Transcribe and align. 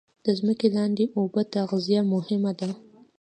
د 0.25 0.27
ځمکې 0.39 0.67
لاندې 0.77 1.03
اوبو 1.17 1.41
تغذیه 1.53 2.01
مهمه 2.13 2.51
ده 2.59 2.69